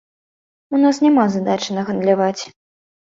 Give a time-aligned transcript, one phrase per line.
[0.77, 2.41] У нас няма задачы нагандляваць.